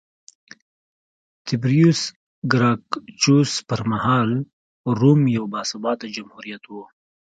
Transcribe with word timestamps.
تیبریوس 1.45 2.01
ګراکچوس 2.51 3.51
پرمهال 3.67 4.31
روم 4.99 5.21
یو 5.35 5.45
باثباته 5.53 6.07
جمهوریت 6.15 6.63
و 6.67 6.73